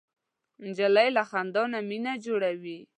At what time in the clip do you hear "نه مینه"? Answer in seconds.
1.73-2.13